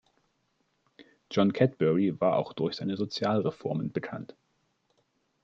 John 1.29 1.53
Cadbury 1.53 2.19
war 2.19 2.35
auch 2.37 2.53
durch 2.53 2.77
seine 2.77 2.97
Sozialreformen 2.97 3.91
bekannt. 3.91 4.35